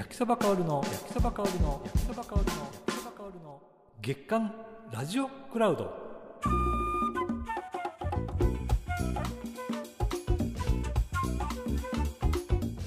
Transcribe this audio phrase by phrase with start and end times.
[0.00, 3.60] 焼きそば香るの焼きそば香るの焼きそば香るの焼きそば香るの。
[4.00, 4.54] 月刊
[4.90, 5.92] ラジオクラウド。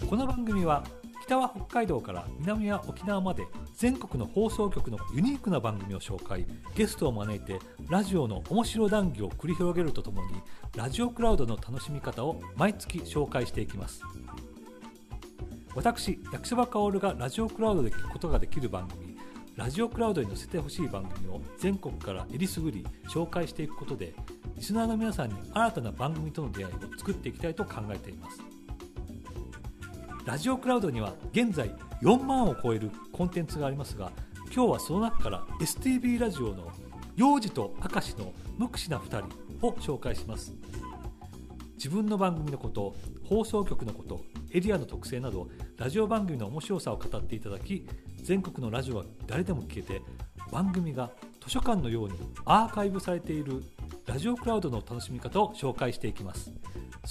[0.09, 0.83] この番組は
[1.21, 3.45] 北は北海道から南は沖縄まで
[3.75, 6.47] 全国の放送局のユニークな番組を紹介。
[6.73, 7.59] ゲストを招いて
[7.91, 10.41] ラジオの面白談義を繰り広げるとともに
[10.75, 14.01] ラジオクラウドの楽しみ方を毎月紹介していきます。
[15.75, 19.17] 私焼きそばかおるがラジオクラウドで聞くことができる番組
[19.55, 24.13] ラジオクラウドに載せてほしい番組を全国からえりすぐり紹介していくことで
[24.55, 28.39] リスナーの皆さんに新たな番組との出会いを作っていきたいと考えています。
[30.25, 34.11] ラジオクラウドには現在4万を超えるコンテンツがありますが
[34.55, 36.71] 今日はその中から STB ラジオの
[37.15, 39.23] 幼児と明石の無口な2
[39.59, 40.53] 人を紹介します。
[41.75, 42.95] 自分の番組のこと
[43.25, 47.87] 放送局のことエリアの特性などラジオ番組の面白さを語っていただき
[48.21, 50.03] 全国のラジオは誰でも聞けて
[50.51, 51.09] 番組が
[51.43, 52.13] 図書館のように
[52.45, 53.63] アーカイブされている
[54.05, 56.53] ラジオクラウドの楽しみ方を紹介していきます。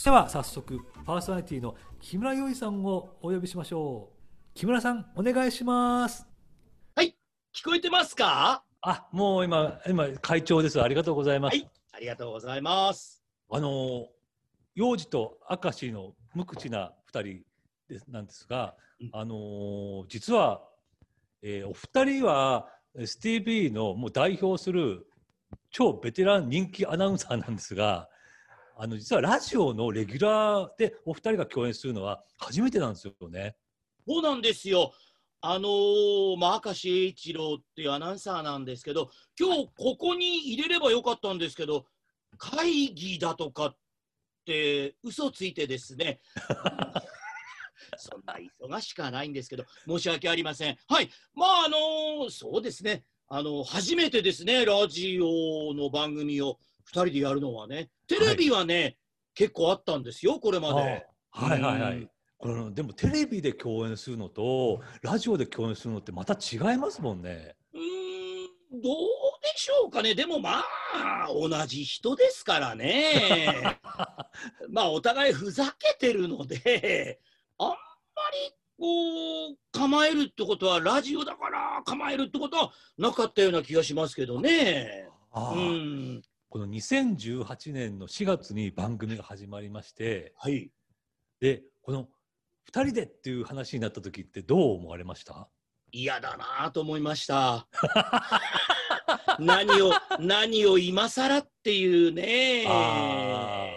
[0.05, 4.17] では早速パーソナリティの木村よいさんをお呼びしましょう。
[4.55, 6.25] 木村さんお願いします。
[6.95, 7.17] はい
[7.53, 8.63] 聞こえてますか？
[8.83, 10.81] あもう今今会長です。
[10.81, 13.21] ありがとうございます、はいありがとうございます。
[13.51, 14.07] あの
[14.77, 17.45] 幼児と明石の無口な2人
[17.89, 20.63] ですなんですが、うんあの実は、
[21.43, 25.07] えーお二人は STB のもう代表する
[25.71, 28.09] 超ベテラン人気アナウンサーなんですが
[28.77, 33.57] あの実はラジオのレギュラーでお二人が共演するのは初めてなんですよね。
[34.07, 34.93] そうなんですよ
[35.41, 41.87] あのー、まあ明石栄一郎っていうアナウンサーなんですけど今日ここに入れればよかったんですけど
[42.39, 43.77] 会議だとかっ
[44.45, 46.21] て嘘ついてですね。
[47.97, 50.77] そんな忙しくはないんですけど申し訳ありません。
[50.89, 51.11] はい。
[51.35, 53.05] まああのーそうですね。
[53.29, 57.91] あの初めてですねラジオの番組を2人でやるのはね。
[58.07, 58.97] テレビはね、
[59.35, 61.07] 結構あったんですよこれまで。
[61.33, 61.93] あはいはいはい。
[61.97, 62.11] うん。
[62.39, 67.55] これでもテレビで共演するのとラジオで共演するのってまた違いますもんね。
[68.73, 68.83] どう
[69.43, 70.63] でしょうかね、でもま
[70.95, 73.79] あ、同じ人ですからね、
[74.71, 77.21] まあ、お互いふざけてるので、
[77.59, 77.75] あんま
[78.33, 85.09] りこう、構えるってことは、ラジオだから構えるってことはなかったような気がしますけどね。
[85.35, 90.71] うん、この2018年の4月に番組が始まりましてはい。
[91.41, 92.09] でこの
[92.71, 95.49] 2人でっていう話になった時ってどう思われました？
[95.91, 97.67] 嫌だなと思いました。
[99.45, 102.65] 何を、何を今更っていうね。
[102.67, 103.69] あ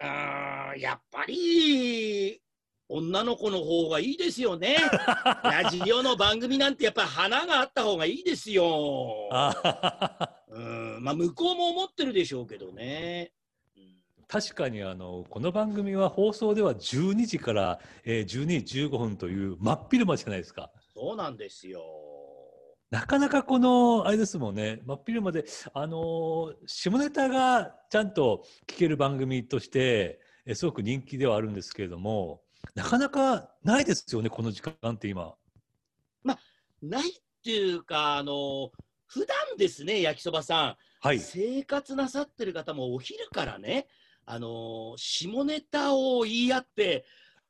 [0.00, 2.40] あーやっぱり、
[2.88, 4.76] 女の子の方がいいですよね。
[5.42, 9.28] ラジオの番組なんてやっぱり花があった方がいいですよ。
[9.32, 13.32] あうん、まあ向こうも思ってるでしょうけどね。
[13.76, 13.94] うん
[14.26, 20.70] 確かにあのこの番組は放送では12時から、えー12時15分という真っ昼間じゃないですか。
[20.94, 21.82] そうなんですよ。
[22.94, 32.42] なかなかこのあれですもんね真っ昼間であのー下ネタがちゃんと聞ける番組としてえーすごく人気ではあるんですけれども
[32.76, 35.34] なかなかないですよねこの時間って今。
[36.82, 37.12] ないっ
[37.42, 38.70] ていうか、あの、
[39.06, 40.76] 普段ですね、焼きそばさん。
[41.00, 41.18] はい。
[41.18, 43.86] 生活なさってる方もお昼からね、
[44.26, 47.04] あの下ネタを言い合って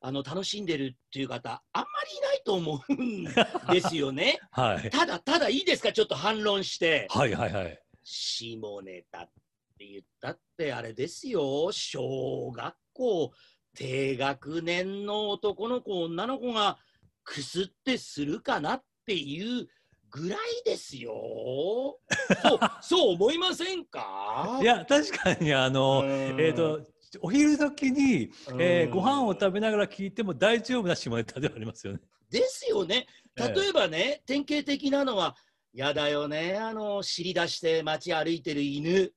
[0.07, 3.25] あの楽しんでるっていう方あんまりいないと思うん
[3.73, 4.39] ですよね。
[4.53, 4.91] はい。
[4.91, 5.93] ただただいいですか？
[5.95, 7.81] ちょっと反論してはいはいはい。
[8.03, 9.31] 下ネタっ
[9.79, 13.33] て言ったってあれですよ小学校
[13.75, 16.79] 低学年の男の子女の子が
[17.25, 19.67] くすってするかなっていう
[20.11, 21.99] ぐらいですよ。
[22.43, 24.59] そうそう思いませんか？
[24.61, 26.87] いや確かにあの、うんえっ、と
[27.23, 32.01] お昼時に、えーうんご飯を食べながら聞いても大丈夫な下ネタではありますよね。
[32.31, 33.07] ですよね。
[33.37, 35.37] ええ例えばね、典型的なのは、
[35.73, 39.13] やだよね、あの、尻出して街歩いてる犬。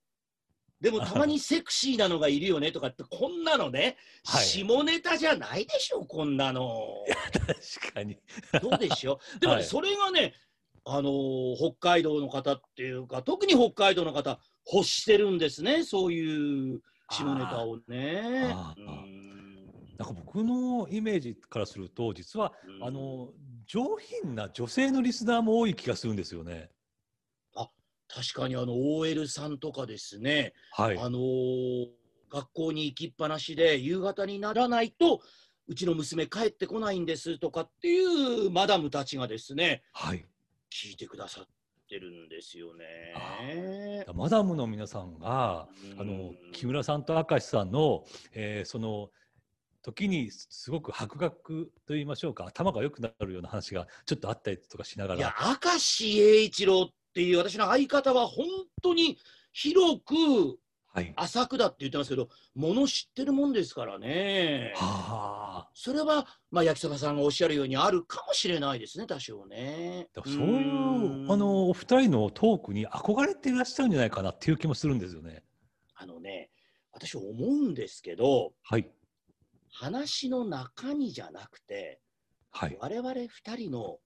[0.79, 6.87] でもたまにセクシーなのがいるよねとかって、こんなのね、はい下ネタじゃないでしょ、こんなの。
[7.79, 8.19] 確かに。
[8.61, 9.39] どうでしょう。
[9.39, 10.33] でもね、はいそれがね、
[10.85, 14.39] あのー北海道の方っていうか、特に北海道の方、
[14.71, 18.55] 欲してるんですね、そういう下ネタをね。
[19.97, 23.29] なんか僕のイメージからすると実は、うんあの
[23.65, 26.69] 上品な女性のリスナーも多い気がするんですよね。
[28.07, 30.97] 確かにあの OL さんとかですね、はい。
[30.97, 31.87] あのー
[32.29, 35.21] 学校に行きっぱなしで夕方にならないと
[35.67, 40.25] うちの娘帰ってこないんですとかっていうマダムたちがですね、はい。
[40.69, 41.45] 聞いてくださっ
[41.87, 44.05] てるんですよね。
[44.13, 45.67] マダムの皆さんが、
[45.97, 48.03] あの木村さんと明石さんの、
[48.33, 49.09] えーその
[49.83, 58.45] 時にすごく博学と言いましょうか頭が良くなるような話がちょっとあったりとかしながいやら明石栄一郎っていう私の相方は本
[58.81, 59.17] 当に
[59.53, 60.13] 広く
[60.97, 64.73] はい浅くだって言ってますけどもの知ってるもんですからね。
[64.75, 70.07] はあそれは、まあ、焼きそばさんがおっしゃるようにあるかもしれないですね多少ね。
[70.25, 75.43] そういうあのお二人のトークに憧れていらっしゃるんじゃないかなっていう気もするんですよね。
[75.93, 76.49] あのね
[76.91, 78.89] 私思うんですけどはい
[79.71, 81.99] 話の中身じゃなくて
[82.49, 82.77] はい。
[82.79, 83.99] 我々二人の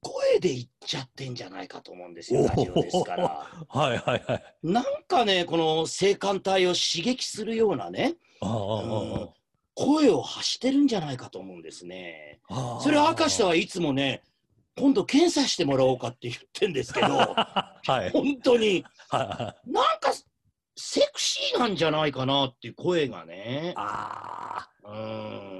[0.00, 3.46] 声で言っちゃってんじゃないかと思うんですよラジオですから。
[3.68, 4.44] はいはいはい。
[4.62, 9.28] なんかねこの性感帯を刺激するようなねああああ
[9.74, 12.40] 声を発してるんじゃないかと思うんですね。
[12.48, 14.22] ああそれを明石さんはいつもね
[14.76, 17.74] 今度検査してもらおうかって言ってんですけど は
[18.06, 20.12] い本当にはなんか
[20.76, 23.74] セクシーなんじゃないかなっていう声がね。
[23.76, 25.59] あうーん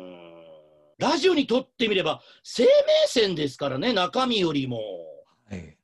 [1.00, 2.69] ラジオにとってみれば生命
[3.06, 4.79] 線ですからね中身よりも
[5.50, 5.76] あはい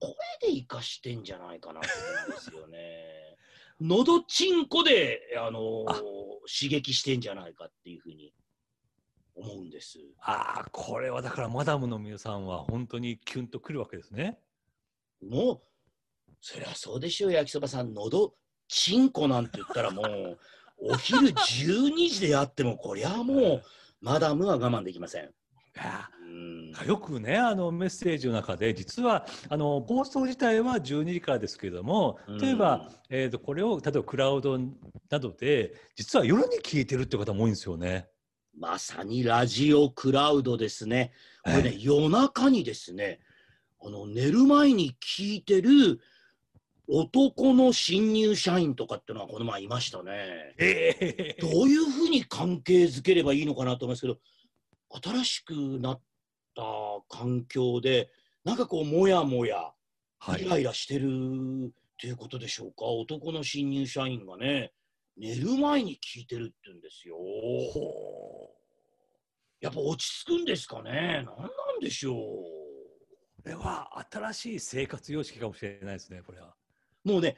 [0.00, 3.08] 声で生かしてんじゃないかなって思うんですよね。
[3.80, 8.32] のどちんこで、あのーあ刺激してんじゃないかっていうふうに
[9.34, 9.98] 思うんです。
[10.20, 14.38] ああこれはだからマダムの皆さんは本当にキュンとくるわけですね。
[15.20, 15.60] もう
[16.40, 18.34] そりゃそうでしょう焼きそばさんのど
[18.68, 20.38] ちんこなんて言ったらもう
[20.80, 23.62] お昼12時でやってもこりゃもう
[24.00, 25.30] マダムは我慢できません。
[26.86, 34.58] よくねあのメッセージの中で実はあの放送自体は12時からですけれども例えば、えー、とこれを例えばクラウド
[35.10, 38.08] などで実は夜に聞いてるって方も多いんですよね。
[38.56, 41.12] まさにラジオクラウドですね。
[41.44, 43.20] これね、はい夜中にですね、
[43.80, 46.00] あの寝る前に聞いてる
[46.90, 50.54] 男の新入社員とかっていうのはこの前いましたね。
[50.58, 54.18] えどういうふうに関係づければいいのかなと思いますけど、
[55.02, 56.00] 新しくなっ
[56.56, 56.62] た
[57.08, 58.08] 環境で、
[58.44, 59.72] なんかこう、もやもや、
[60.20, 61.70] はいイライラしてるっ
[62.00, 62.86] ていうことでしょうか？
[62.86, 64.72] 男の新入社員がね、
[65.16, 67.16] 寝る前に聞いてるって言うんですよ。
[67.16, 68.50] ほ
[69.60, 71.24] やっぱ落ち着くんですかね？
[71.26, 72.14] 何なんでしょう。
[72.14, 73.42] う？
[73.42, 76.54] これは新しい生活様式かもしれないですねこれは。
[77.04, 77.36] もうね、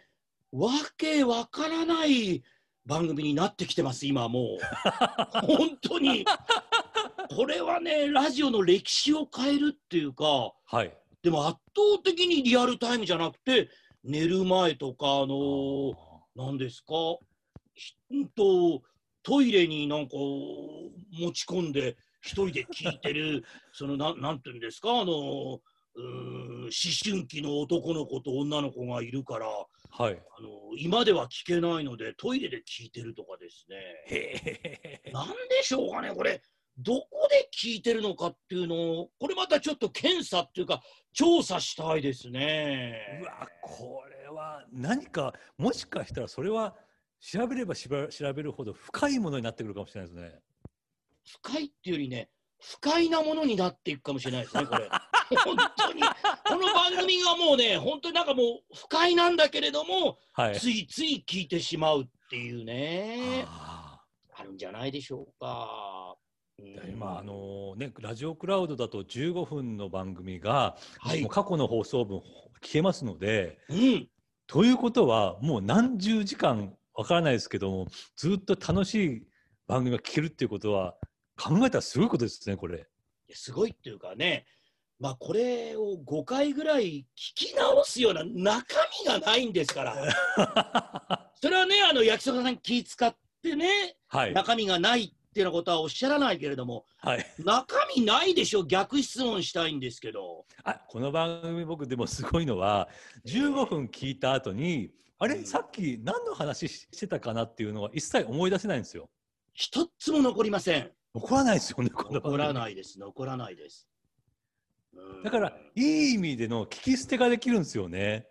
[0.52, 2.42] わけわからない
[2.86, 4.58] 番組になってきてます、今もう。
[5.46, 6.24] 本当に。
[7.36, 10.92] これはね、ラジオの歴史を変えるっていうか、はい。
[11.22, 13.68] でも圧倒的にリアルタイムじゃなくて、
[14.02, 15.94] 寝る前とか、あのー、
[16.34, 16.94] 何ですか、
[18.34, 18.82] と、
[19.22, 25.60] トイレになんか持ち込んで、一人で聞いてる、そのなん、なんていうんですか、あのうーん
[26.00, 26.70] 思
[27.04, 30.22] 春期の男の子と女の子がいるから、はい。
[30.38, 30.48] あの
[30.78, 33.76] 今では聞けないので、トイレで聞いてるとかですね。
[34.06, 35.10] へえ。
[35.12, 36.40] なんでしょうかね、これ、
[36.78, 40.82] どこで聞いてるのかっていうのを、これまたちょっと検査っていうか、
[41.12, 43.20] 調査したいですね。
[43.22, 46.76] うわこれは何かもしかしたらそれは
[47.20, 47.88] 調べれば調
[48.34, 50.40] べるほど深いものになってくるかもしれないですね。
[51.42, 52.30] 深いっていうよりね、
[52.60, 54.88] 不快なものになっていくかもしれないですね、これ。
[55.36, 60.58] 本当に、この番組がもうね、本当になんかもう不快なんだけれども、はい。
[60.58, 64.00] ついつい聞いてしまうっていうね、あ
[64.34, 66.16] あるんじゃないでしょうか。
[66.88, 72.18] 今あのねラジオクラウドだと15分の番組が、はいもう過去の放送分
[72.60, 74.08] 聞けますのでうん、
[74.46, 79.22] ということはもう何十時間わからないですけどもずっと楽しい
[79.66, 80.96] 番組が聞けるっていうことは
[81.38, 82.86] 考えたらすごいことですねこれ。
[83.32, 84.44] すごいっていうかね、
[85.00, 97.26] まあ、これを5回ぐらい聞き直すような中身がないんですから、 それはね、あの焼きそばさん気使ってね、はい中身がないっていうようなことはおっしゃらないけれども、はい。
[97.38, 100.44] 中身ないでしょ、逆質問したいんですけど。
[100.64, 102.90] あこの番組僕でもすごいのは
[103.24, 105.36] 15分聞いた後にあれ？
[105.36, 109.08] うんさっき何の話ししてたかなっていうのは一切思い出せないんですよ。
[109.54, 110.92] 一つも残りません。
[111.14, 113.89] 残らないですよね残らないです、残らないです。
[114.94, 118.26] うんだからいい意味での聞き捨てができるんですよね。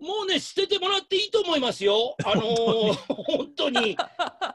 [0.00, 2.16] もうね、捨ててもらっていいと思いますよ。
[2.22, 3.96] あのー本当に。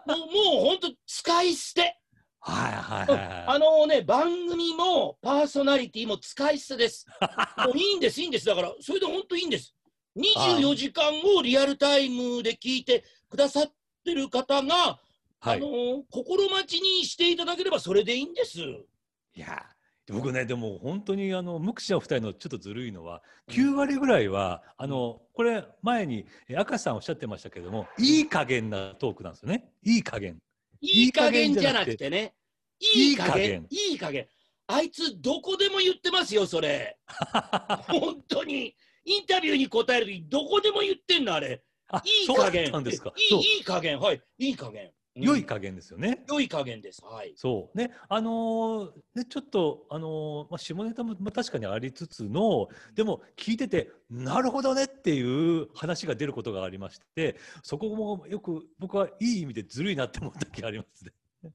[0.05, 0.23] もう、も
[0.61, 1.97] う本当、使い捨て。
[2.39, 3.45] はいはいはいはい。
[3.47, 7.07] あのーね、番組もパーソナリティも使い捨てです。
[7.65, 8.45] もういいんです、いいんです。
[8.45, 9.75] だから、それで本当いいんです。
[10.15, 13.73] 24時間をリアルタイムで聞いてくださっ
[14.05, 14.99] てる方が、
[15.39, 18.59] はいあのー心待ちにしていただければそれでいいんです。
[18.59, 19.65] いや
[20.09, 30.37] 僕ねでも本当にあの無口なお二人のちょっとずるいのは9割ぐらいは、あのこれ前にえ明石さんおっしゃってましたけどもいい加減なトークなんですよねいい加減
[30.81, 32.33] いい加減じゃなくてね。
[32.79, 33.67] いい加減。
[33.69, 34.27] いいい加減。
[34.67, 36.97] あいつどこでも言ってますよ、それ。
[37.87, 38.75] 本当に。
[39.03, 41.63] インタビューに答えるときどこでも言ってんの、あれ。
[41.87, 42.71] あいい加減。
[42.71, 43.99] たんですかいそういいい加減。
[43.99, 44.21] はい。
[44.39, 44.91] いい加減。
[45.15, 45.23] うん。
[45.23, 46.23] 良い加減ですよね。
[46.27, 47.03] 良い加減です。
[47.03, 47.33] はい。
[47.35, 47.77] そう。
[47.77, 61.05] ねあのーねちょっとあのーまあ、下ネタも、まあ、確かにありつつのでも聞いててなるほどねっていう話が出ることがありましてそこもよく僕はいい意味でずるいなって思った時があります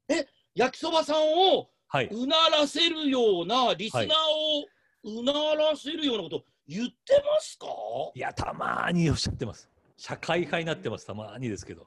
[0.09, 0.27] ね。
[0.55, 7.67] 焼きそばさんをはい、うならせるような、リスナーをうならせるようなこと言ってますか？
[8.15, 9.71] いやたまにおっしゃってます。
[9.97, 11.07] 社会派になってます。
[11.07, 11.87] たまにですけど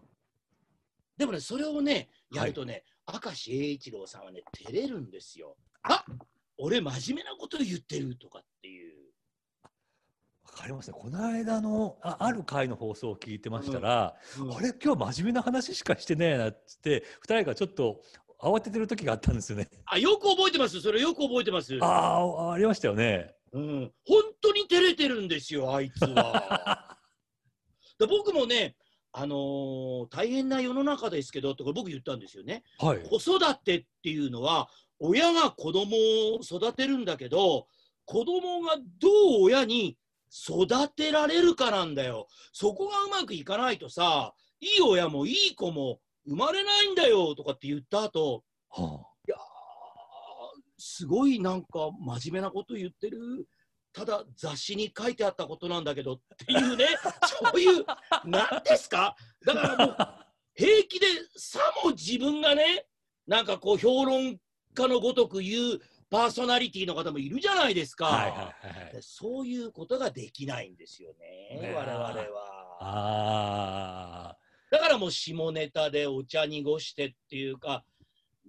[1.19, 5.57] でもね、それをね、やはいるとね、明石栄一郎さんはね、照れるんですよ。
[5.83, 6.05] あ
[6.57, 8.93] 俺、真面目なこと言ってるとかっていう。
[10.45, 18.01] わかりますねこの間のあある回の放送を聞いてましたら、うんあれ今日真面目な話しかしてねえなっつって2人がちょっと
[18.41, 19.69] 慌ててる時があったんですよね。
[19.85, 21.77] あよく覚えてます、それよく覚えてます。
[21.81, 23.35] ああありましたよね。
[23.51, 26.97] うん、本当に照れてるんですよ、あいつは。
[27.99, 28.77] で僕もね、
[29.11, 32.63] あのー大変な世の中ですけどってこれ僕言ったんですよね。
[32.79, 32.99] はい。
[33.03, 35.95] 子育てっていうのは親が子供
[36.35, 37.67] を育てるんだけど
[38.05, 39.97] 子供がどう親に
[40.31, 42.27] 育てられるかなんだよ。
[42.53, 48.83] そこがうまくいかないとさいい親もいい子も生まれないんだよとかって言った後は
[49.27, 49.39] いやー
[50.77, 53.47] すごいなんか真面目なこと言ってる。
[53.91, 56.85] ただ雑誌に書いてあったことなんだけどっていうね。
[57.25, 57.85] そういう
[58.25, 59.15] 何ですか？
[59.45, 59.97] だからもう
[60.53, 62.87] 平気でさも自分がね
[63.27, 64.39] なんかこう評論
[64.73, 65.79] 家のごとく言う
[66.09, 68.11] パーソナリティの方もいるじゃないですか、あ。
[68.11, 69.01] はいはいはい。
[69.01, 72.77] そういうことができないんですよねね我々は。
[72.81, 74.37] あ
[74.71, 77.83] だからもう下ネタでお茶濁してっていうか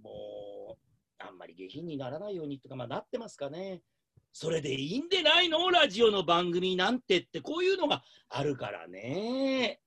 [0.02, 0.78] もう
[1.18, 3.82] あんまり下品にならないようにとかまあなってますかね
[4.32, 5.70] それでいいんでないの？
[5.70, 9.80] ラジオの番組なんてってこういうのがあるからね。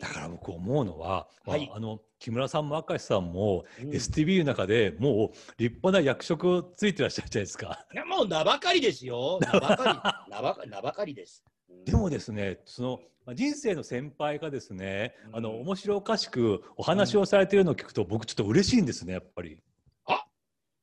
[0.00, 7.86] だから僕思うのは、まあはいあの木村さんも明石さんも、うん STB の中でもう立派な役職をついてらっしゃるじゃないですか。
[7.92, 9.38] いやもう名ばかりですよ。
[9.40, 11.44] 名ばかり、名ばかり、名ばかりです。
[11.68, 19.62] うんでもですね、そのまあ人生の先輩がですね、うんあの面白おかしくお話をされているのを聞くと、僕ちょっと嬉しいんですね、やっぱり。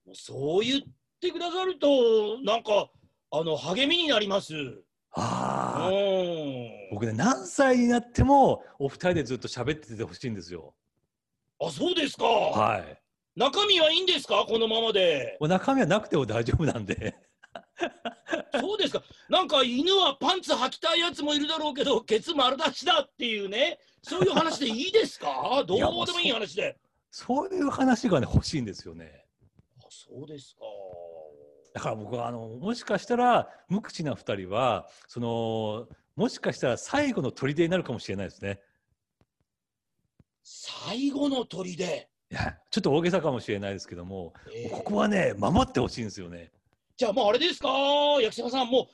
[0.06, 0.82] もうそう言っ
[1.20, 2.90] てくださると、なんか、
[3.32, 4.54] あの励みになります。
[4.56, 4.84] うん。
[5.14, 5.92] ああ、
[6.92, 10.74] 僕ね、何歳になってもお二人でずっと喋っててほしいんですよ。
[11.60, 12.26] あ、そうですか。
[12.26, 13.02] はい。
[13.36, 15.38] 中身はいいんですか、このままで。
[15.42, 17.16] 中身はなくても大丈夫なんで。
[18.60, 19.04] そうですか。
[19.30, 23.80] なんか犬はパンツ履きたいやつもいるだろうけど、ケツ丸出しだっていうね。
[24.04, 25.64] そういう話でいいですか？
[25.68, 26.78] どうでもいい話で。
[27.12, 29.26] そういう話がね、欲しいんですよね。
[29.80, 30.62] あ、そうですか。
[31.78, 38.60] だから僕はあのもしかしたら無口な二人はそのもしかしたら最後の砦になるかもしれないですね。
[40.42, 41.70] 最後の砦？
[41.70, 41.76] い
[42.32, 46.52] やちょっと大げさかもしれないですけども、えーここはね守ってほしいんですよね。
[46.98, 47.70] じゃあもうあれですか、
[48.20, 48.88] 焼きそばさん、も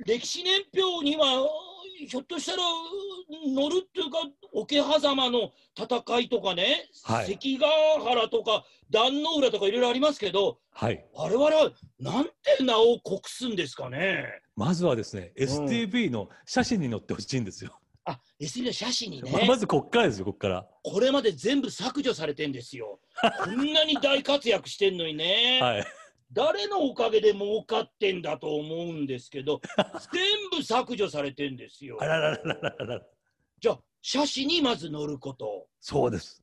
[0.00, 1.48] う歴史年表には
[2.08, 2.62] ひょっとしたら
[3.54, 4.18] 乗るっていうか、
[4.52, 7.66] 桶狭間の戦いとかね、はい関ヶ
[8.04, 11.04] 原とか壇ノ浦とかいろいろありますけど、はい。
[11.14, 14.24] 我々はなんて名を国すんですかね？
[14.54, 17.78] まずはですね、STV の写真に載ってほしいんですよ。
[18.04, 20.66] あ、SB の写真にまね、まずこっからですよ、こっから。
[20.84, 23.00] これまで全部削除されてんですよ。
[23.44, 25.58] こんなに大活躍してんのにね。
[25.62, 25.86] はい。
[26.32, 29.60] 誰のおかげで儲かってんだと思うんですけど、
[30.12, 32.06] 全部削除されてんですよあ。
[32.06, 33.06] ららららららら。
[33.58, 36.42] じゃあ、写真にまず乗ること、そうです。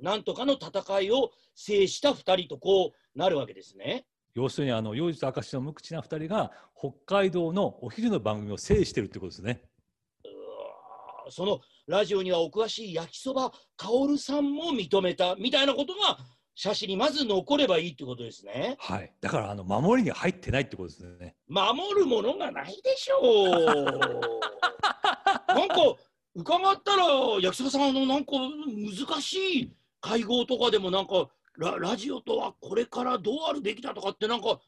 [0.00, 4.04] なんとかの戦いを制した2人とこうなるわけですね。
[4.34, 9.62] 要するにあの妖術明石の無口な二人が北海道のお昼の番組を制してるってことですね。
[11.30, 16.18] そのラジオにはお詳しい焼きそば薫さんも認めたみたいなことが
[16.62, 18.76] 写真にまず残ればいいってことですね。
[18.78, 19.12] はい。
[19.20, 21.34] だからあの守りに入ってないってことですね。
[21.48, 23.64] 守るものがないでしょう。
[25.52, 25.74] なんか
[26.36, 27.04] 伺ったら
[27.40, 28.34] 焼きそばさんあのなんか
[28.76, 31.28] 難しい会合とかでもなんか
[31.58, 34.60] ララジオとはこれからどうあるべきだとかってなんか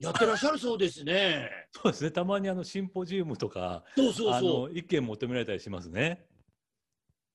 [0.00, 1.48] やってらっしゃるそうですね。
[1.70, 2.10] そうですね。
[2.10, 4.68] たまにあのシンポジウムとかそうそうあそう。
[4.70, 6.26] の意見求められたりしますね。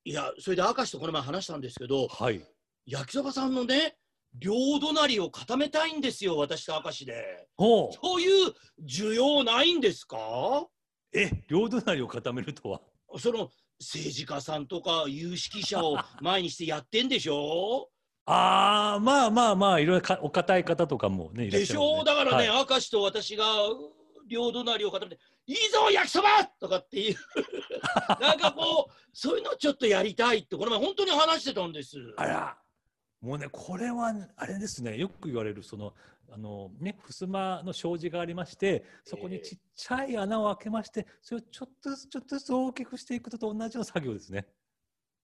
[0.04, 2.46] いやそれで明石とこの前話したんですけどはい。
[2.86, 3.96] 焼きそばさんのね、
[4.40, 7.48] 両隣を固めたいんですよ、私と明石で。
[7.56, 7.96] ほう。
[8.02, 10.68] そういう需要ないんですか？
[11.14, 12.82] え両隣を固めるとは。
[13.20, 13.50] その
[13.80, 17.90] 政治家さんとか有識者を 前にしてやってんでしょ？
[18.26, 22.04] ああまあまあまあいろいろかお堅い方とかもねいらっでししゃるもんょ？
[22.06, 22.66] だからね、はい。
[22.70, 23.46] 明石と私が
[24.28, 27.16] 両隣を固めて「いいぞ焼きそば!」とかっていう。
[28.22, 31.98] なんかこうそういうのちょっとやりたいってこの前本当に話してたんです。
[32.18, 32.58] あら
[33.24, 35.94] もうねこれはあれですねよく言われるその
[36.30, 44.46] あのね襖の障子がありましてそこにちっちゃい穴を開けましてそれをちょっとずつちょっとずつ大きくしていくのと同じような作業ですね。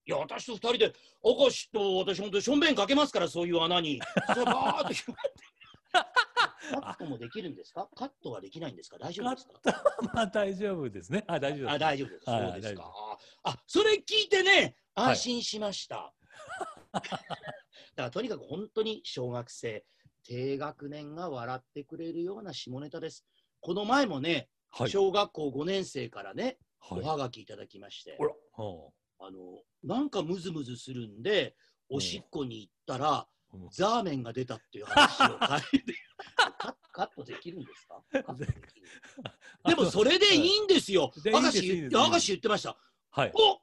[0.05, 3.99] いや私と二人で明石と私本当にしょんべんかけますからそういう穴に
[4.33, 5.43] それバーッと広がって
[6.81, 7.89] カットもできるんですか？
[7.95, 8.97] カットはできないんですか？
[8.97, 9.83] 大丈夫ですか？
[10.13, 11.23] まあ大丈夫ですね。
[11.27, 11.69] あ大丈夫。
[11.71, 12.29] あ大丈夫です。
[12.29, 12.91] はいそうですか。
[13.43, 16.13] あそれ聞いてねはい安心しました。
[16.93, 17.09] だか
[17.95, 19.85] らとにかく本当に小学生
[20.23, 23.25] 低学年が笑ってくれるような下ネタです。
[23.61, 24.89] この前もね、はい。
[24.89, 28.33] 小学校5年生からね、はいおはがきいただきましてほ、ら。
[28.63, 28.91] は
[29.27, 31.55] あのなんかムズムズするんで、
[31.89, 35.93] おしっこに行ったら、あうんザーメンが出たっていう話を書いて
[36.59, 38.03] カカットできるんですか？
[39.67, 41.11] でもそれでいいんですよ。
[41.25, 42.77] 明石言明石言ってました。
[43.11, 43.31] はい。
[43.33, 43.61] お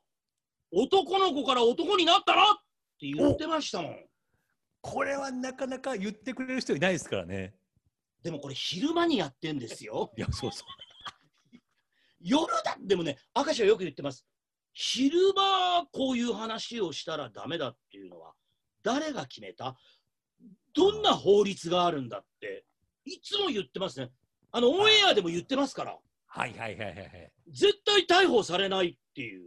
[0.83, 2.66] 男の子から男になったらって
[3.01, 3.97] 言ってましたもん。
[4.81, 7.55] これはなかなか言ってくれる人いないですからね。
[8.23, 10.13] でもこれ昼間にやってんですよ。
[10.17, 11.59] いやそうそう。
[12.21, 14.27] 夜だでもね、明石はよく言ってます。
[14.73, 18.35] 昼間こういう話をしたらダメだっていうのは
[18.83, 19.77] 誰が決めた？
[20.75, 22.65] どんな法律があるんだって
[23.05, 24.11] いつも言ってますね。
[24.53, 27.33] あのオンエアでも言ってますからはいはいはいはいはい。
[27.49, 29.45] 絶対逮捕されないっていう。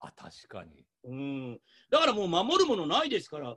[0.00, 0.84] あ確かに。
[1.04, 3.56] うん、だからもう守るものないですから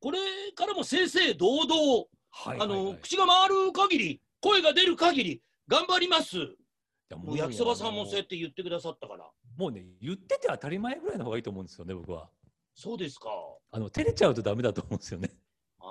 [0.00, 0.18] これ
[0.54, 6.36] からも正々堂々はいあの口が回る限り声が出る限り頑張ります。
[7.10, 9.24] ももう焼きそばさんもそうやって言ってくださったから。
[9.56, 12.28] もうね言ってて当たり前ぐらいの方がいいと思うんですよね僕は。
[12.74, 13.30] そうですか。
[13.70, 15.30] あの照れちゃうとダメだと思うんですよね。
[15.80, 15.84] あ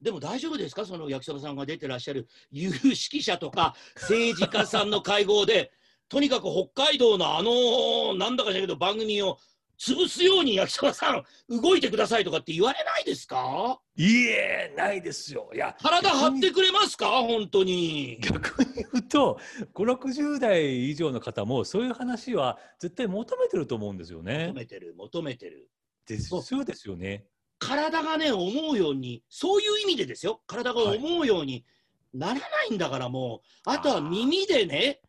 [0.00, 0.84] ーでも大丈夫ですか？
[0.84, 5.72] その焼きそばさんが出てらっしゃる有識者とか政治家さんの会合で
[6.08, 9.38] とにかく北海道のあのなんだかじゃけど番組を
[9.78, 13.80] 潰すように焼きそばさん動いてくださいとかって言われないですか？
[13.96, 15.50] いえないですよ。
[15.54, 17.06] いや体張ってくれますか？
[17.06, 18.18] 本当に。
[18.20, 19.38] 逆に言うと
[19.74, 24.54] 560代以上の方もそういう話は絶対求めてると思うんですよね求。
[24.54, 25.68] めてる求めてる。
[26.06, 27.24] ですそうですよね。
[27.58, 31.64] 体がね思うようにそういう意味でですよ体が思うように
[32.12, 35.00] ならないんだからもうあとは耳でね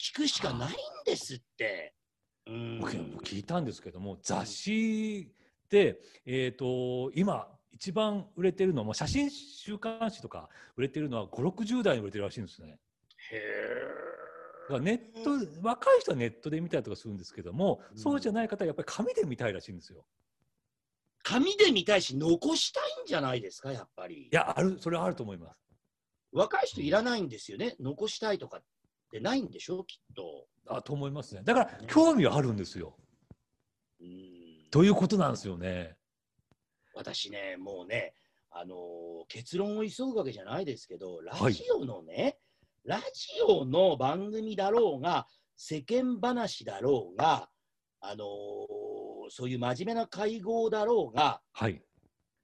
[0.00, 0.74] 聞くしかないん
[1.06, 1.94] ですって。
[2.46, 5.32] うん僕も聞いたんですけども雑誌
[5.70, 12.78] で、えー、と今一番売れてるのはもう写真週刊誌とか売れてるのは560代に売れてるらしいんですね。
[13.32, 13.40] へ
[14.68, 15.30] だからネット
[15.62, 20.04] 若い人はネットで見たりとかするんですけども、うんそうじゃない方はやっぱり紙で見たいらしいんですよ。
[21.22, 24.28] 紙で見たいし残したいんじゃないですかやっぱりい。
[24.30, 25.64] やあるそれはあると思います。
[26.34, 28.62] 若い人いらないんですよね残したいとかっ
[29.10, 30.46] てないんでしょきっと。
[30.66, 31.42] あと思いますね。
[31.44, 32.96] だから興味はあるんですよ。
[34.00, 35.96] うんということなんですよね。
[36.94, 38.14] 私ねもうね
[38.50, 42.38] あのー結論を急ぐわけじゃないですけどラはいジオのね、
[42.84, 43.04] ラジ
[43.48, 47.48] オの番組だろうが世間話だろうが
[48.00, 51.82] あのーそういう真面目な会合だろうがはい。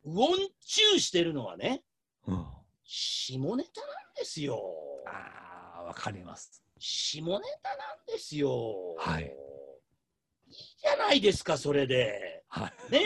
[0.05, 1.83] ウォンチューしてるのはね
[2.27, 2.47] うん、
[2.85, 4.63] 下ネタなんですよ。
[5.07, 5.50] あ
[5.91, 6.63] あわかります。
[6.79, 8.95] 下ネタなんですよ。
[8.99, 12.45] はいいいじゃないですかそれで。
[12.49, 12.93] はい。
[12.93, 13.05] ね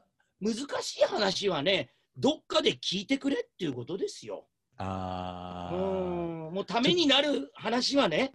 [0.40, 4.48] 難しい話はねどっかで聞いてくれっていうことですよ。
[4.78, 5.74] うああ。
[5.74, 8.32] んもうためになる話はね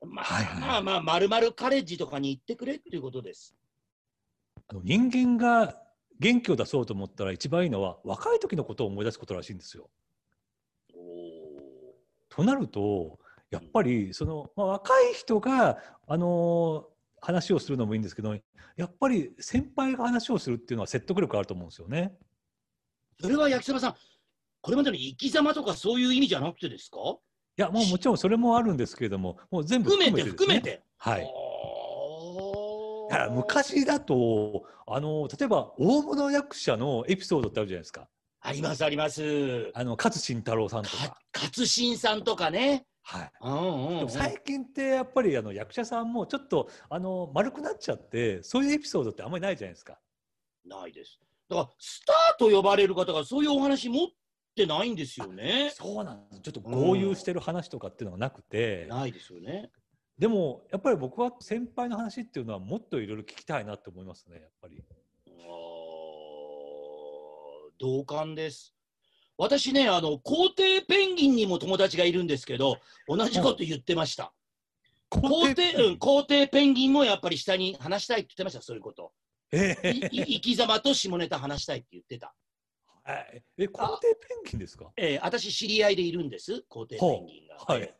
[0.00, 3.56] まあ、はいはいまあまあまるまるカレッジとかに行ってくれっていうことです。
[4.82, 5.80] 人間が
[6.18, 9.90] 元気を出そうと思ったら一番いいのは若い時のことを思い出すことらしいんですよ。
[12.28, 13.18] となると
[13.50, 18.36] やっぱりその、まあ、若い人が、あのー話をするのもいいんですけど
[18.76, 22.14] やっぱり先輩が話をするっていうのは説得力あると思うんですよね。
[23.20, 23.94] それは焼きそばさん
[24.60, 26.98] これまでの生き様とかそういう意味じゃなくてですか？
[27.00, 30.82] いやもうもちろんそれもあるんですけれどももう全部含めてね含めて。
[30.98, 31.26] はい。
[33.10, 38.06] だから昔だとあの例えば大物役者のエピソードってあるじゃないですか。
[38.42, 39.72] ありますあります。
[39.74, 41.18] あの勝新太郎さんとかか。
[41.34, 42.84] 勝新さんとかね。
[43.08, 43.32] はい。
[43.40, 50.00] うんうんうんでも最近ってやっぱりあの役者さんもちょっとあの丸くなっちゃってそういうエピソードってあんまりないじゃないですか。
[50.64, 51.20] ないです。
[51.48, 54.08] だからスターと呼ばれる方がそういうお話持っ
[54.56, 55.70] てないんですよね。
[55.72, 59.70] そうなんですちょっと合流してる話とかっていうのがなくて、ないですよね。
[60.18, 64.82] でもやっぱり僕は先輩の話っていうのはもっといろいろ聞きたいなって思いますねやっぱり。
[65.28, 65.36] あー
[67.78, 68.75] 同感です。
[69.38, 74.32] 私ね、あの、皇帝ペンギンにも友達がいるんですけど、同じこと言ってました。
[75.10, 79.12] 皇帝、うん、皇帝ペンギンもやっぱり下に話したいって言ってました、そういうこと。
[79.52, 82.34] えいい生き様と下ネタ話したいって言ってた。
[83.04, 84.90] はいえ皇帝ペンギンですか？
[84.96, 87.56] えー私、知り合いでいるんです、皇帝ペンギンが。
[87.56, 87.94] はい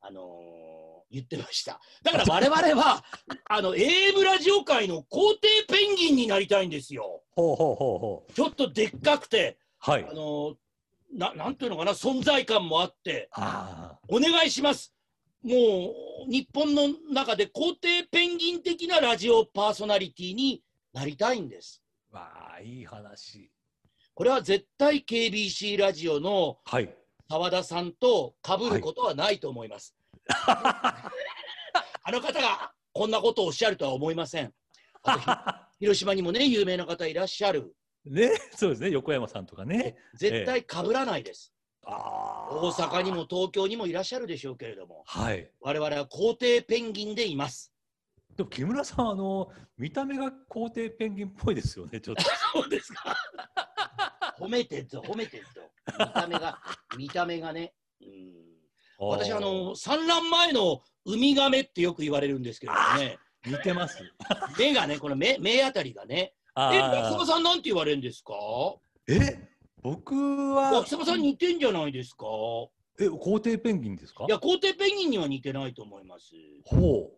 [0.00, 0.64] あのー
[1.10, 1.80] 言ってました。
[2.02, 3.04] だから我々は、
[3.48, 7.22] あの、AM ラジオ界の皇帝ペンギンになりたいんですよ。
[7.36, 10.54] ほうほうほうほうちょっとでっかくて、はいあのー
[11.14, 14.94] ななんていうのかな、存在感もあって、あお願いします。
[15.42, 15.54] も
[16.26, 21.82] う、日本の中で皇帝ペンギン的なラジオパーソナリティになりたいんです。
[22.12, 23.50] あわあいい話
[24.14, 26.94] これは絶対 KBC ラジオのはい
[27.28, 29.96] 澤田さんと被ることはないと思います。
[30.46, 31.10] あ
[32.12, 34.52] の方がこんなことをおっしゃるとは思いません。
[35.80, 37.74] 広島にもね、有名な方いらっしゃる。
[38.06, 38.30] ね。
[38.56, 38.90] そうですね。
[38.90, 39.96] 横山さんとかね。
[40.14, 41.52] 絶対被らないです。
[41.86, 45.50] あ大阪にも東京にもいらっしゃるでしょうけれども、はい。
[45.60, 47.72] 我々は皇帝ペンギンでいます。
[48.36, 52.22] でも木村さんあの見た目が皇帝ペンギンっぽいですよねちょっと。
[52.52, 53.16] そうですか。
[54.38, 55.48] 褒めてんぞ、褒めてんぞ。
[55.98, 56.58] 見た目が、
[56.96, 57.74] 見た目がね。
[58.00, 58.44] うん。
[58.98, 64.02] 私、あの、産卵前のウミガメってよく言われるんですけれどもね、似てます。
[64.58, 68.34] 目がね、この目目あたりがね、え、あ脇迫さんなんて言われるんですか？
[69.08, 69.48] え？
[69.82, 70.14] 僕
[70.54, 70.72] は。
[70.72, 72.26] 脇迫さん似てんじゃないですか？
[73.00, 74.24] え皇帝ペンギンですか？
[74.28, 76.30] いや、皇帝ペンギンには似てないと思います。
[76.64, 77.10] ほ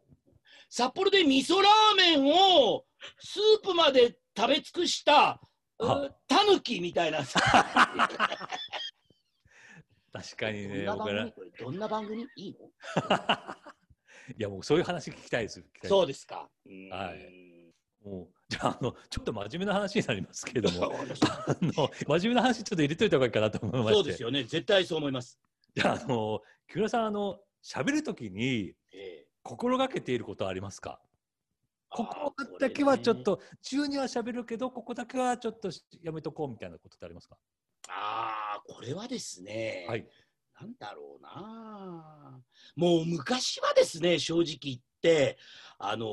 [0.69, 2.85] 札幌で味噌ラーメンを
[3.21, 5.41] スープまで食べ尽くした、
[5.79, 7.25] あタヌキみたいな。
[7.25, 7.39] さ。
[10.15, 12.23] う確かにどんねどんな番組？
[12.37, 12.67] いいの？
[14.37, 15.63] いやもうそういう話聞きたいです。
[15.85, 16.49] そうですか。
[16.65, 16.89] うん。
[16.89, 17.36] はい
[18.49, 24.45] じゃああのちょっと真面目な話になりますけれどもあの真面目な話ちょっと入れといた方がいいかなと思いましてそうですよね。
[24.45, 25.39] 絶対そう思います。
[25.75, 31.01] じゃああの木村さんあの喋るときにええ心がけていることはありますか？
[31.89, 33.17] ここあーだけはちょっ。
[33.17, 35.71] こと中には喋るけどここだけはちょっと
[36.03, 37.37] やめとこうみたいなことってありますか？
[37.89, 40.07] ああ、これはですね、はい
[40.61, 42.41] なんだろうな。
[42.77, 45.37] もう昔はですね、正直言って、
[45.79, 46.09] あのー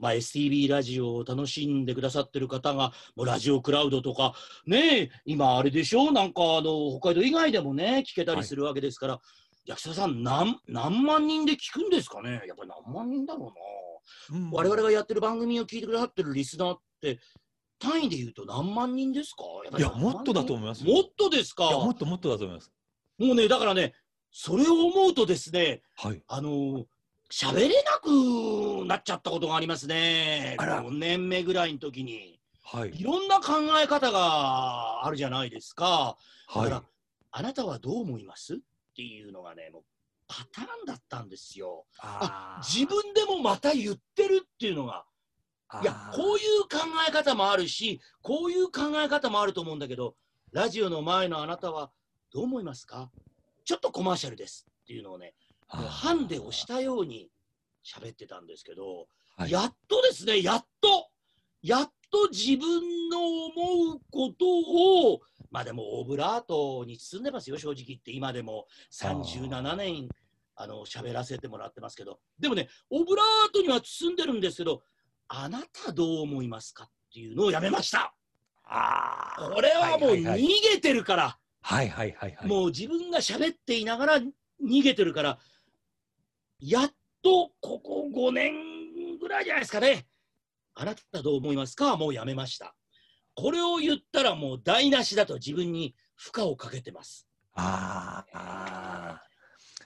[0.00, 4.34] まあ、STB ラジオを楽しんでくださってる方が、もうラジオクラウドとか、
[4.66, 6.10] ねえ、今あれでしょ？
[6.10, 9.20] なんかあの、北海道以外でもね、聞けたりするわけですから、
[9.66, 12.42] 焼沢さん何、何万人で聞くんですかね？
[12.48, 13.52] やっぱり何万人だろ
[14.30, 14.38] うな。
[14.40, 14.50] うん。
[14.50, 17.18] 我々がやってる番組を聞いてくださってるリスナーって、
[17.78, 19.44] 単位で言うと何万人ですか？
[19.78, 20.94] いやもっとだと思いますよ。
[20.94, 21.64] もっとですか？
[21.70, 22.72] もっともっとだと思います。
[23.18, 23.94] もうね、だからね、
[24.32, 26.22] それを思うとですね、はい。
[26.26, 26.84] あのー
[27.30, 30.56] 喋れなくなっちゃったことがありますね。
[30.58, 32.40] あら5年目ぐらいの時に。
[32.62, 36.16] はいいろんな考え方があるじゃないですか。
[36.54, 36.84] だから、はい
[37.32, 38.54] あなたはどう思います？
[38.54, 38.56] っ
[38.96, 39.82] ていうのがね、もう
[40.26, 41.84] パターンだったんですよ。
[42.00, 45.04] あ自分でもまた言ってるっていうのが。
[45.80, 50.16] いやこういう考え方もあるしこういう考え方もあると思うんだけど
[50.50, 51.92] ラジオの前のあなたは
[52.32, 53.08] どう思いますか？
[53.64, 55.34] ちょっとコマーシャルですっていうのをね
[55.70, 57.30] ハンデをしたように
[57.84, 59.06] 喋ってたんですけど、
[59.36, 59.50] はい。
[59.50, 61.08] やっとですねやっと
[61.62, 64.46] やっと自分の思うこと
[65.12, 70.08] をまあでもオブラートに包んでますよ正直言って今でも37年
[70.56, 72.18] あの喋らせてもらってますけど。
[72.38, 74.82] でもねオブラートには包んでるんですけど
[75.28, 78.12] あなたどう思いますかっていうのをやめました。
[78.64, 79.54] あー。
[79.54, 80.36] これはもう逃
[80.74, 82.48] げてるから、はいはいはいはい。
[82.48, 84.18] もう自分が喋っていながら
[84.62, 85.38] 逃げてるから
[86.60, 86.92] やっ
[87.22, 88.54] とここ5年
[89.18, 90.06] ぐらいじゃないですかね。
[90.74, 91.96] あなたどう思いますか？
[91.96, 92.74] もうやめました。
[93.34, 97.26] これを言ったらもう台無しだと自分に負荷をかけてます。
[97.54, 99.22] ああ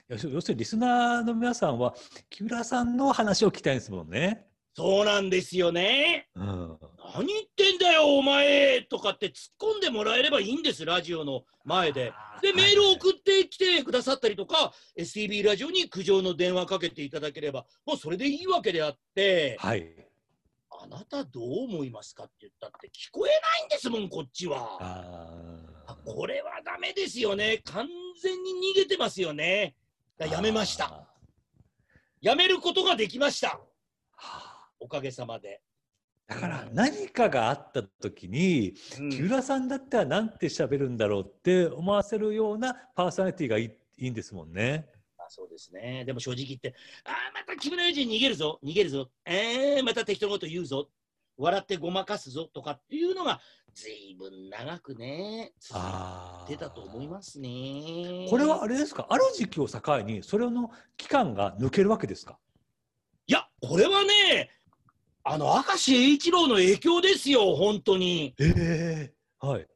[0.07, 1.95] 要す要するにリスナーの皆さんは
[2.29, 4.45] 木村さんの話を聞きたいんですもんね。
[4.75, 6.27] そうなんですよね。
[6.35, 6.77] うん、
[7.15, 9.33] 何言ってんだよお前とかって突っ
[9.73, 12.11] 込んでもらえればいいんですラジオの前で。
[12.41, 19.55] でメールを送ってきてくださったりとか STB ラジオに苦情の電話かけていただければもうそれでいいわけであって。
[19.59, 19.87] はい。
[20.83, 24.77] あなたどう思いますかって言ったって聞こえないんですもんこっちは。
[24.81, 25.37] あ
[25.87, 27.61] あこれはダメですよね。
[27.63, 27.87] 完
[28.21, 29.73] 全に逃げてますよね。
[30.19, 30.85] やめました。
[30.87, 31.07] あ
[32.19, 33.47] やめることができました。
[33.47, 33.51] ー
[34.17, 34.54] は
[34.85, 35.61] おかげさまで。
[36.27, 39.09] だから何かがあった時に、うん。
[39.09, 44.87] 木村さんだったらなんて喋るんだろうって思わせるようなパーソナリティがいいいいんですもんね。
[45.17, 46.03] まあそうですね。
[46.05, 50.89] でも正直言って、ああ、また木村祐二逃げるぞ、逃げるぞ、えー、また適当なこと言うぞ、
[51.37, 53.39] 笑ってごまかすぞとかっていうのが、
[53.73, 58.27] ずいぶん長くね、続あいてたと思いますね。
[58.29, 59.07] これはあれですか？
[59.09, 62.37] ある時期を境にそれの期間が抜けるわけですか？
[63.27, 64.49] いや、これはね、
[65.27, 68.35] あの、明石栄一郎の影響ですよ、本当に。
[68.39, 69.13] ええ
[69.45, 69.67] はい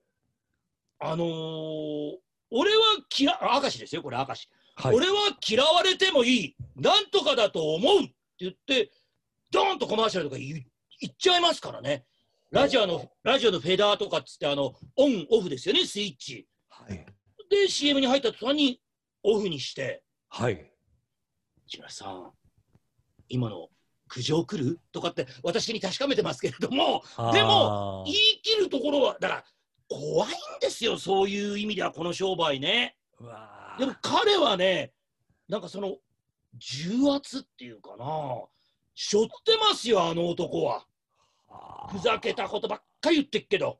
[0.99, 2.17] あのー
[2.51, 2.83] 俺は
[3.15, 4.47] 嫌明石ですよ、これ、明石。
[4.75, 5.15] はい俺は
[5.47, 8.91] 嫌われてもいい、なんとかだと思うって言って、
[9.51, 10.65] ドーンとコマーシャルとか言
[11.01, 12.05] 言っちゃいますからね。
[12.51, 16.47] ラジオのラジオのフェーダーとかっつって、あのオン、オフですよね、スイッチ。
[16.69, 17.05] はい
[17.49, 18.79] で、CM に入った途端に
[19.23, 20.71] オフにして、はい
[21.67, 22.31] 木村さん、
[23.29, 23.69] 今の
[24.09, 24.79] 苦情来る？
[24.91, 29.43] とかって私に確かめてますけれども、でも言い切るところは、だから
[29.87, 32.97] 怖いんですよ、そういう意味では、この商売ね。
[33.77, 34.91] でも彼はね、
[35.47, 35.95] なんかその
[36.55, 38.05] 重圧っていうかな、
[38.93, 40.85] しょってますよ、あの男は。
[41.91, 43.79] ふざけたことばっかり言ってっけど。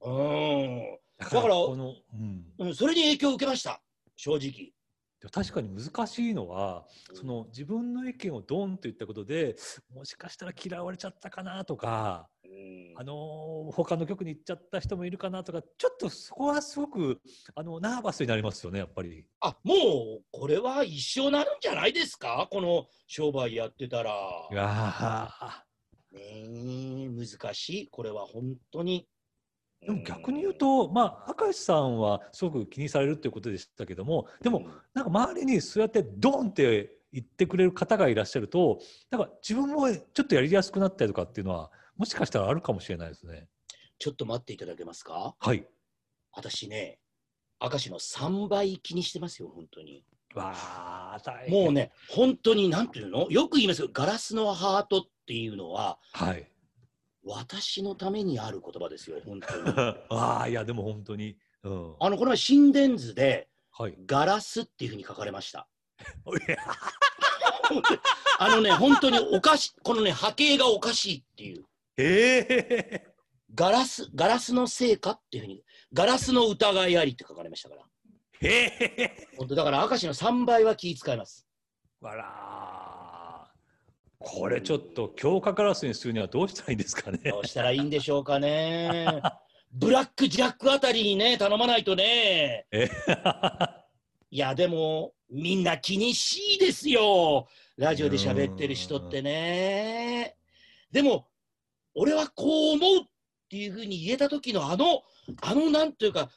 [0.00, 3.82] うん、だだからこの、うん、うん、それに影響を受けました、
[4.16, 4.72] 正直。
[5.20, 9.56] でも確かに難しいのはその自分の意見をドンと言ったことで
[9.92, 17.20] もしかしたら嫌われちゃったかなとか、うんあのー他の局に行っちゃった人もいるかなとかちょっとそこはすごく
[17.54, 19.24] あのナーバスになりますよねやっぱり。
[19.40, 24.12] あもうこれは一生なるんじゃないですか、この商売やってたら。
[24.50, 29.06] いやーねえ難しい、これは本当に。
[29.80, 43.48] でも逆に言うと、まあ、明石さんはすごく気にされるということでしたけどもでもうんなんか周りにそうやってドンって言ってくれる方がいらっしゃるとなんか自分もちょっとやりやすくなったりとかっていうのはもしかしたらあるかもしれないですね。
[43.98, 45.34] ちょっと待っていただけますか？
[45.38, 45.66] はい。
[46.32, 47.00] 私ね、
[47.60, 50.04] 明石の3倍気にしてますよ、本当に。
[50.34, 53.28] わあ大変もうね、本当に、なんていうの？
[53.30, 56.48] よく言いますよ、ガラスのハートっていうのは、はい。
[57.28, 59.74] 私のためにある言葉ですよ、本当に。
[60.10, 61.36] ああいやでも本当に。
[61.62, 61.96] うん。
[62.00, 63.94] あの、この前、心電図で、はい。
[64.06, 65.68] ガラスっていうふうに書かれました。
[68.38, 71.64] あのね、本当におかしこのね、波形がおかしいっていう。
[71.96, 73.14] ええ
[73.54, 77.82] ガラス、ガラスのせいかっていうふうに、ガラスの疑いありって書かれましたから。
[78.40, 78.64] へ
[78.96, 79.28] え。
[79.36, 81.46] 本当だから、明石の3倍は気遣います。
[82.00, 82.87] わらー
[84.18, 87.18] これちょっと強化ガラスにするにはどうしたらいいんですかね。
[87.24, 89.22] どうしたらいいんでしょうかね。
[89.72, 92.66] ブラックジャックあたりにね、頼まないとね。
[92.72, 92.88] え？
[94.30, 97.48] いや、でも、みんな気にしいですよ。
[97.76, 100.36] ラジオで喋ってる人ってね。
[100.90, 101.28] でも、
[101.94, 103.08] 俺はこう思うっ
[103.48, 105.02] ていうふうに言えた時のあの、
[105.42, 106.30] あのなんというか、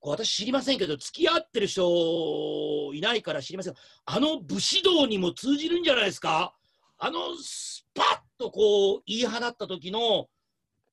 [0.00, 3.74] こう私知りませんけど、付き合ってる人いないから知りません。
[4.06, 6.54] あの武士道にも通じるんじゃないですか
[7.02, 10.28] あの、スパッとこう言い放った時の、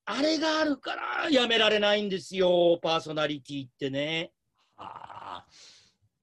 [0.06, 4.32] あれがあるからやめられないんですよ、パーソナリティってね。
[4.78, 5.44] あ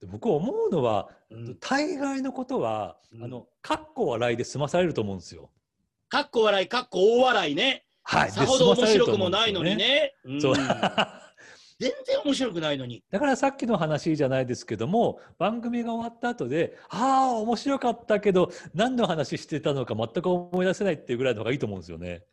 [0.00, 5.50] で僕思うのは、うん大概のことは、うんあのかっこ笑いで済まされると思うんですよ。
[6.08, 7.86] かっこ笑い、かっこ大笑いね。
[8.02, 8.30] はい。
[8.32, 10.14] さほど面白くもないのにね。
[10.24, 10.54] うんそう
[11.78, 13.04] 全然面白くないのに。
[13.10, 22.24] だからさっきの話じゃないですけども番組が終わった後で「ああ面白かったけど何の話してたのか全く思い出せない」っていうぐらいの方がいいと思うんですよね。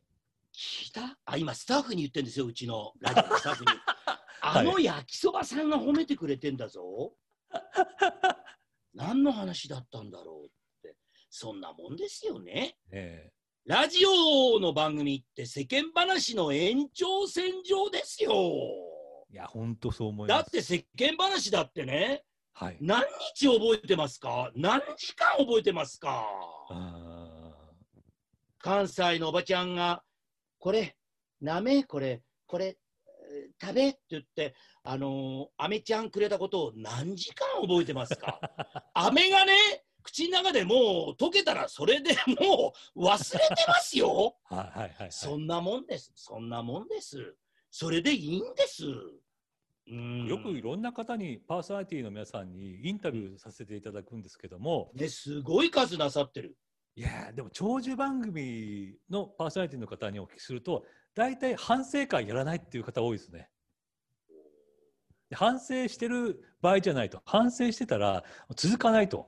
[0.53, 1.17] 聞いた？
[1.25, 3.71] あ、今スタッフに言ってんですよ、うちのラジオのスタッフに。
[4.45, 7.13] あの焼きそばさんが褒めてくれてんだぞ。
[8.93, 10.49] 何の話だったんだろうっ
[10.83, 10.95] て。
[11.29, 12.77] そんなもんですよね。
[12.91, 13.31] え
[13.65, 18.33] ラジオの番組って世間話の延長線上ですよ。
[19.33, 20.43] えいや本当そう思います。
[20.43, 22.77] だって世間話だってね、はい。
[22.79, 23.03] 何
[23.35, 24.51] 日覚えてますか？
[24.55, 26.25] 何時間覚えてますか？
[26.69, 27.51] あ
[28.59, 30.03] 関西のおばちゃんが、
[30.59, 30.95] これ、
[31.41, 33.89] なめ、これ、これ、えー食べ？
[33.89, 38.39] って言って、あのー、アメちゃんくれたことを何時間覚えてますか？
[38.93, 39.53] 飴がね、
[40.03, 44.35] 口の中でもう溶けたらそれでもう忘れてますよ。
[44.51, 45.11] ーはいはいはいはい。
[45.11, 46.11] そんなもんです。
[46.15, 47.35] そんなもんです。
[47.71, 48.83] それでいいんです。
[49.91, 56.55] うんよくいろんな方にパーソナリティの皆さんにインタビューさせていただくんですけども、ね、すごい数なさってる。
[56.95, 63.49] いやーでも長寿番組のパーソナリティの方にお聞きすると大体反省会やらないっていう方多いですね。
[65.29, 68.23] で反省してる場合じゃないと反省してたら
[68.55, 69.27] 続かないと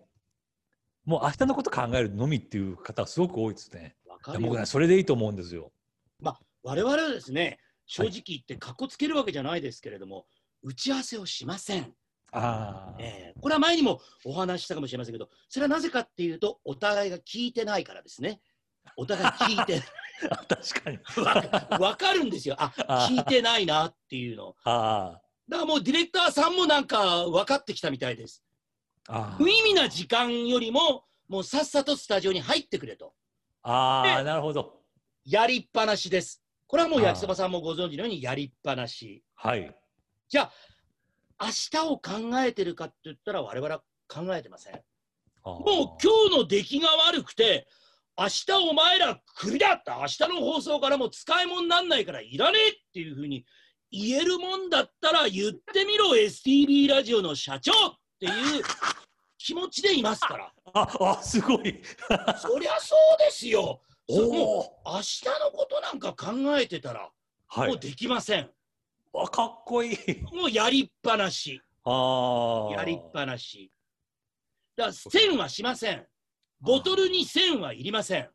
[1.06, 3.96] もう明日のこと考えるのみっていう方はすごく多いですね。
[4.40, 5.72] 僕ねそれでいいと思うんですよ。
[6.66, 10.26] 我々はですね、正直言ってかっこつけるわけじゃないですけれども、
[10.66, 11.94] 打ち合わせをしません。
[12.32, 18.42] ああ、えーこれは前にもお話ししたかもしれませんけど、それはなぜかっていうと、お互いが聞いてないからですね。
[18.98, 19.82] お互い聞いて
[20.48, 21.00] 確かに。
[21.24, 22.56] わわかるんですよ。
[22.58, 24.56] ああ聞いてないなっていうの。
[24.64, 28.44] あだからもうディレクターさんもなんか分かってきたみたいです。
[29.08, 33.14] あ、あ無意味な時間よりも、もうさっさとスタジオに入ってくれと。
[33.62, 34.82] あ、あなるほど。
[35.26, 36.42] やりっぱなしです。
[36.68, 39.24] これはもう焼きそばさんもご存知のようにやりっぱなし。
[39.36, 39.76] はい。
[40.28, 40.52] じゃ
[41.40, 44.82] あ、明日を考えてるかって言ったら、我々は考えてません。
[45.44, 45.64] ももう
[46.02, 47.68] 今日の出来が悪くて、
[48.18, 53.46] 明日お前らクビだった、明日の放送からもう使い物になんないからいらねえっていうふうに
[53.92, 57.76] 言えるもんだったら言ってみろ、STB ラジオの社長っ
[58.20, 58.64] ていう
[59.38, 60.52] 気持ちでいますから。
[60.74, 61.82] あ、あ、すごい。
[62.42, 63.82] そりゃそうですよ。
[64.10, 64.82] も。
[64.86, 67.12] う明日のことなんか考えてたら、
[67.48, 67.68] はい。
[67.68, 68.50] もうできません。
[69.24, 69.98] あ、かっこいい。
[70.34, 71.62] もうやりっぱなし。
[71.84, 72.74] ああ。
[72.74, 73.72] やりっぱなし。
[74.76, 76.06] だから線はしません。
[76.60, 78.30] ボトルに線はいりません。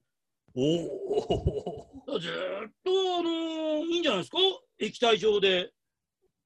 [0.54, 2.18] おお。
[2.18, 4.38] ずーっと、あのーいいんじゃないですか？
[4.78, 5.72] 液体状で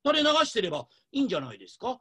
[0.07, 2.01] 垂れ流してればいいんじゃないですか？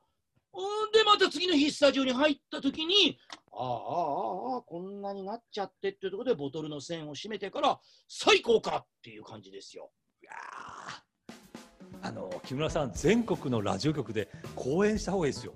[0.53, 3.17] うんでまた次の日スタジオに入った時に
[3.51, 9.91] ああああああこんなになっちゃってっていうところでボトルの線を閉めてから最高かっていう感じですよ。
[10.21, 11.12] いやー
[12.05, 15.53] あの木村さん全国のラジオ局で講演した方がいいですよ。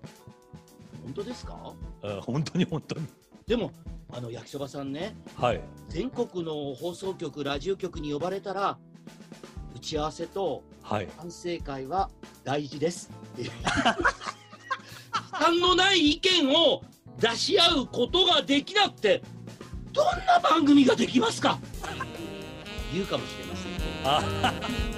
[1.04, 1.74] 本当ですか？
[2.04, 3.06] うん本当に本当に。
[3.46, 3.72] でも
[4.14, 5.62] あの焼きそばさんねはい。
[5.90, 8.78] 全国の放送局ラジオ局に呼ばれたら
[9.76, 11.08] 打ち合わせとはい。
[11.18, 12.10] 反省会は
[12.46, 13.52] 大事ですっていう
[15.12, 16.82] 反のない意見を
[17.20, 19.22] 出し合うことができなくて
[19.92, 21.60] どんな番組ができますか？
[22.94, 24.94] 言うかもしれません